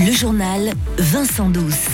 [0.00, 1.88] Le journal Vincent Douce.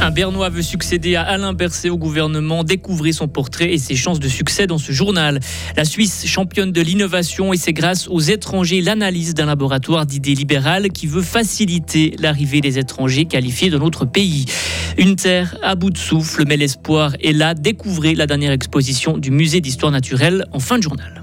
[0.00, 2.64] Un Bernois veut succéder à Alain Berset au gouvernement.
[2.64, 5.38] Découvrez son portrait et ses chances de succès dans ce journal.
[5.76, 10.88] La Suisse, championne de l'innovation, et c'est grâce aux étrangers l'analyse d'un laboratoire d'idées libérales
[10.90, 14.46] qui veut faciliter l'arrivée des étrangers qualifiés dans notre pays.
[14.98, 17.54] Une terre à bout de souffle, mais l'espoir est là.
[17.54, 21.22] Découvrez la dernière exposition du musée d'histoire naturelle en fin de journal.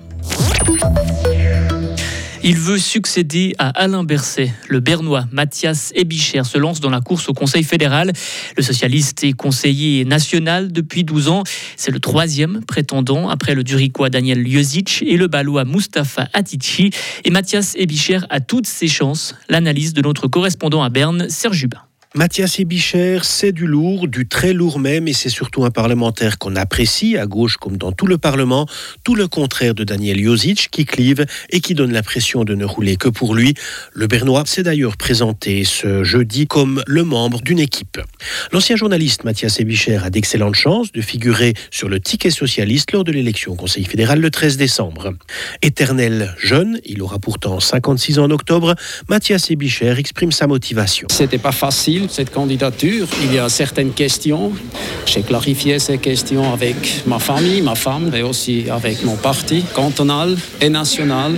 [2.43, 4.51] Il veut succéder à Alain Berset.
[4.67, 8.13] Le Bernois Mathias Ebicher se lance dans la course au Conseil fédéral.
[8.57, 11.43] Le socialiste est conseiller national depuis 12 ans.
[11.75, 16.89] C'est le troisième prétendant après le Duricois Daniel Ljozic et le Balois Mustapha Atici.
[17.25, 19.35] Et Mathias Ebicher a toutes ses chances.
[19.47, 21.81] L'analyse de notre correspondant à Berne, Serge Jubin.
[22.13, 26.57] Mathias Ebicher, c'est du lourd, du très lourd même, et c'est surtout un parlementaire qu'on
[26.57, 28.67] apprécie, à gauche comme dans tout le Parlement,
[29.05, 32.97] tout le contraire de Daniel Josic, qui clive et qui donne l'impression de ne rouler
[32.97, 33.53] que pour lui.
[33.93, 38.01] Le Bernois s'est d'ailleurs présenté ce jeudi comme le membre d'une équipe.
[38.51, 43.13] L'ancien journaliste Mathias Ebicher a d'excellentes chances de figurer sur le ticket socialiste lors de
[43.13, 45.13] l'élection au Conseil fédéral le 13 décembre.
[45.61, 48.75] Éternel jeune, il aura pourtant 56 ans en octobre,
[49.07, 51.07] Mathias Ebicher exprime sa motivation.
[51.09, 53.07] C'était pas facile cette candidature.
[53.23, 54.51] Il y a certaines questions.
[55.05, 60.37] J'ai clarifié ces questions avec ma famille, ma femme, mais aussi avec mon parti cantonal
[60.61, 61.33] et national.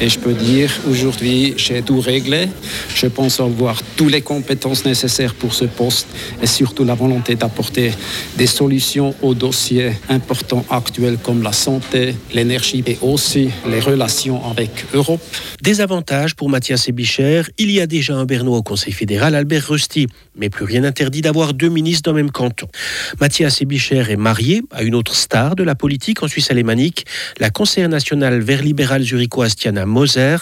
[0.00, 2.48] Et je peux dire, aujourd'hui, j'ai tout réglé.
[2.94, 6.06] Je pense avoir toutes les compétences nécessaires pour ce poste
[6.42, 7.92] et surtout la volonté d'apporter
[8.36, 14.70] des solutions aux dossiers importants actuels comme la santé, l'énergie et aussi les relations avec
[14.92, 15.20] l'Europe.
[15.62, 17.42] Des avantages pour Mathias Ebicher.
[17.58, 20.05] Il y a déjà un Bernois au Conseil fédéral, Albert Rusty,
[20.36, 22.68] mais plus rien n'interdit d'avoir deux ministres le même canton.
[23.20, 27.06] Mathias Ebicher est marié à une autre star de la politique en Suisse alémanique,
[27.38, 30.36] la conseillère nationale vert libérale zurichoise Tiana Moser.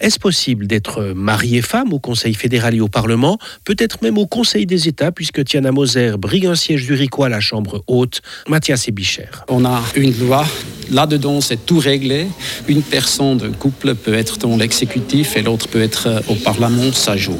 [0.00, 4.66] Est-ce possible d'être mariée femme au Conseil fédéral et au Parlement, peut-être même au Conseil
[4.66, 9.28] des États, puisque Tiana Moser brigue un siège zurichois à la Chambre haute, Mathias Ebicher.
[9.48, 10.46] On a une loi
[10.90, 12.26] Là-dedans, c'est tout réglé.
[12.66, 17.16] Une personne d'un couple peut être dans l'exécutif et l'autre peut être au Parlement, ça
[17.16, 17.38] joue.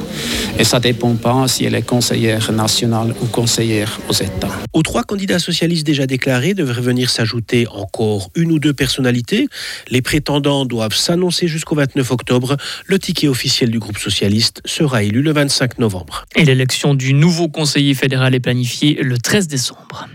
[0.58, 4.50] Et ça dépend pas si elle est conseillère nationale ou conseillère aux États.
[4.72, 9.46] Aux trois candidats socialistes déjà déclarés devraient venir s'ajouter encore une ou deux personnalités.
[9.88, 12.56] Les prétendants doivent s'annoncer jusqu'au 29 octobre.
[12.86, 16.24] Le ticket officiel du groupe socialiste sera élu le 25 novembre.
[16.34, 20.08] Et l'élection du nouveau conseiller fédéral est planifiée le 13 décembre.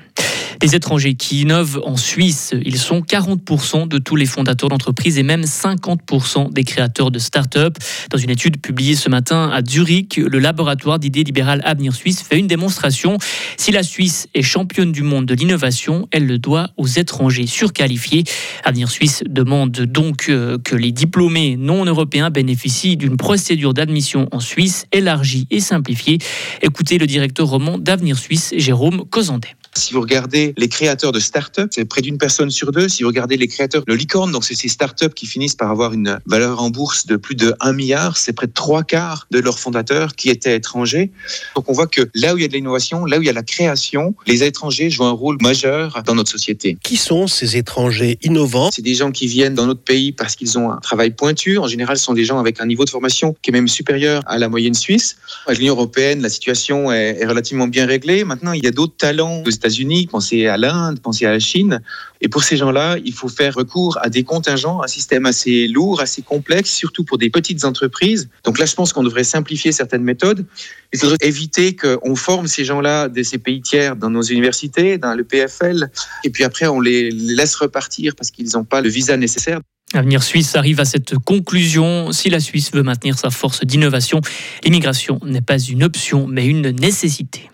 [0.65, 5.21] Les étrangers qui innovent en Suisse, ils sont 40% de tous les fondateurs d'entreprises et
[5.21, 7.77] même 50% des créateurs de start-up.
[8.09, 12.39] Dans une étude publiée ce matin à Zurich, le laboratoire d'idées libérales Avenir Suisse fait
[12.39, 13.19] une démonstration.
[13.57, 18.23] Si la Suisse est championne du monde de l'innovation, elle le doit aux étrangers surqualifiés.
[18.63, 24.39] Avenir Suisse demande donc euh, que les diplômés non européens bénéficient d'une procédure d'admission en
[24.39, 26.17] Suisse élargie et simplifiée.
[26.63, 29.55] Écoutez le directeur roman d'Avenir Suisse, Jérôme Cosandet.
[29.77, 32.87] Si vous regardez les créateurs de start-up, c'est près d'une personne sur deux.
[32.87, 35.91] Si vous regardez les créateurs de licorne, donc c'est ces start-up qui finissent par avoir
[35.91, 39.39] une valeur en bourse de plus de 1 milliard, c'est près de trois quarts de
[39.39, 41.11] leurs fondateurs qui étaient étrangers.
[41.57, 43.29] Donc on voit que là où il y a de l'innovation, là où il y
[43.29, 46.77] a la création, les étrangers jouent un rôle majeur dans notre société.
[46.81, 48.69] Qui sont ces étrangers innovants?
[48.73, 51.57] C'est des gens qui viennent dans notre pays parce qu'ils ont un travail pointu.
[51.57, 54.23] En général, ce sont des gens avec un niveau de formation qui est même supérieur
[54.25, 55.17] à la moyenne suisse.
[55.47, 58.23] Avec l'Union européenne, la situation est, relativement bien réglée.
[58.23, 61.81] Maintenant, il y a d'autres talents aux États-Unis, pensez à l'Inde, pensez à la Chine.
[62.21, 66.01] Et pour ces gens-là, il faut faire recours à des contingents, un système assez lourd,
[66.01, 68.29] assez complexe, surtout pour des petites entreprises.
[68.43, 70.45] Donc là, je pense qu'on devrait simplifier certaines méthodes.
[70.93, 75.15] Il faudrait éviter qu'on forme ces gens-là de ces pays tiers dans nos universités, dans
[75.15, 75.89] le PFL,
[76.23, 79.59] et puis après, on les laisse repartir parce qu'ils n'ont pas le visa nécessaire.
[79.93, 82.11] Avenir Suisse arrive à cette conclusion.
[82.11, 84.21] Si la Suisse veut maintenir sa force d'innovation,
[84.63, 87.49] l'immigration n'est pas une option, mais une nécessité.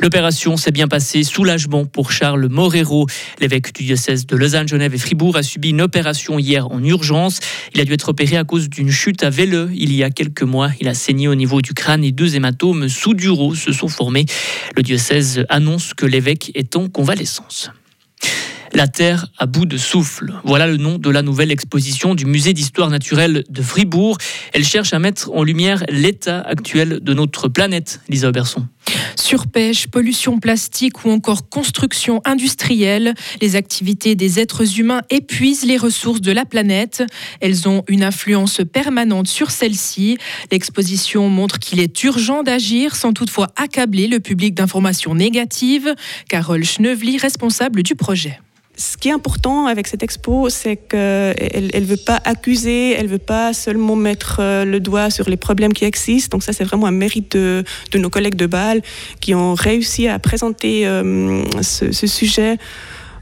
[0.00, 1.24] L'opération s'est bien passée.
[1.24, 3.06] Soulagement pour Charles Morero.
[3.40, 7.40] L'évêque du diocèse de Lausanne, Genève et Fribourg a subi une opération hier en urgence.
[7.74, 10.42] Il a dû être opéré à cause d'une chute à Véleux il y a quelques
[10.42, 10.70] mois.
[10.80, 14.26] Il a saigné au niveau du crâne et deux hématomes sous-duraux se sont formés.
[14.76, 17.70] Le diocèse annonce que l'évêque est en convalescence.
[18.76, 20.34] La Terre à bout de souffle.
[20.44, 24.18] Voilà le nom de la nouvelle exposition du musée d'histoire naturelle de Fribourg.
[24.52, 28.66] Elle cherche à mettre en lumière l'état actuel de notre planète, Lisa Oberson.
[29.16, 36.20] Surpêche, pollution plastique ou encore construction industrielle, les activités des êtres humains épuisent les ressources
[36.20, 37.02] de la planète.
[37.40, 40.18] Elles ont une influence permanente sur celle-ci.
[40.52, 45.94] L'exposition montre qu'il est urgent d'agir sans toutefois accabler le public d'informations négatives.
[46.28, 48.38] Carole Schneuvely, responsable du projet.
[48.76, 53.10] Ce qui est important avec cette expo, c'est qu'elle ne veut pas accuser, elle ne
[53.10, 56.36] veut pas seulement mettre euh, le doigt sur les problèmes qui existent.
[56.36, 57.64] Donc ça, c'est vraiment un mérite de,
[57.94, 58.82] nos collègues de Bâle
[59.20, 62.58] qui ont réussi à présenter euh, ce, ce sujet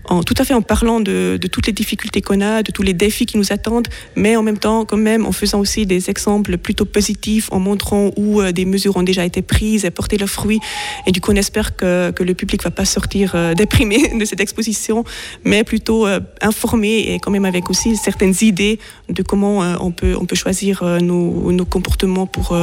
[0.07, 2.93] en, tout à fait en parlant de, toutes les difficultés qu'on a, de tous les
[2.93, 6.59] défis qui nous attendent, mais en même temps, quand même, en faisant aussi des exemples
[6.59, 10.29] plutôt positifs, en montrant où euh, des mesures ont déjà été prises et porté leurs
[10.29, 10.61] fruits.
[11.07, 14.41] Et du coup, on espère que, le public va pas sortir euh, déprimé de cette
[14.41, 15.05] exposition,
[15.45, 18.79] mais plutôt euh, informé et quand même avec aussi certaines idées
[19.09, 22.57] de comment on, peut, on peut choisir nos, nos comportements pour,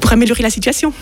[0.00, 0.92] pour améliorer la situation.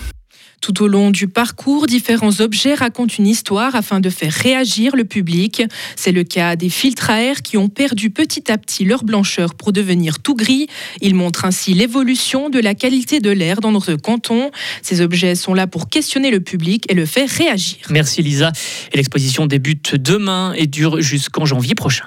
[0.61, 5.05] Tout au long du parcours, différents objets racontent une histoire afin de faire réagir le
[5.05, 5.63] public.
[5.95, 9.55] C'est le cas des filtres à air qui ont perdu petit à petit leur blancheur
[9.55, 10.67] pour devenir tout gris.
[11.01, 14.51] Ils montrent ainsi l'évolution de la qualité de l'air dans notre canton.
[14.83, 17.79] Ces objets sont là pour questionner le public et le faire réagir.
[17.91, 18.51] Merci Lisa.
[18.95, 22.07] L'exposition débute demain et dure jusqu'en janvier prochain.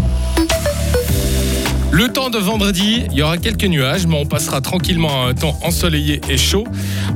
[1.91, 5.33] le temps de vendredi, il y aura quelques nuages, mais on passera tranquillement à un
[5.33, 6.63] temps ensoleillé et chaud.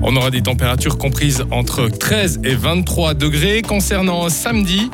[0.01, 3.62] On aura des températures comprises entre 13 et 23 degrés.
[3.62, 4.89] Concernant samedi,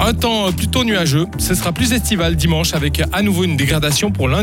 [0.00, 1.26] un temps plutôt nuageux.
[1.38, 4.38] Ce sera plus estival dimanche avec à nouveau une dégradation pour lundi.